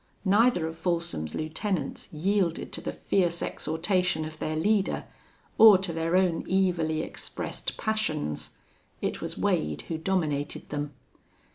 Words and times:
Neither 0.25 0.65
of 0.65 0.75
Folsom's 0.79 1.35
lieutenants 1.35 2.11
yielded 2.11 2.71
to 2.71 2.81
the 2.81 2.91
fierce 2.91 3.43
exhortation 3.43 4.25
of 4.25 4.39
their 4.39 4.55
leader 4.55 5.05
or 5.59 5.77
to 5.77 5.93
their 5.93 6.15
own 6.15 6.43
evilly 6.49 7.03
expressed 7.03 7.77
passions. 7.77 8.55
It 8.99 9.21
was 9.21 9.37
Wade 9.37 9.83
who 9.89 9.99
dominated 9.99 10.69
them. 10.69 10.95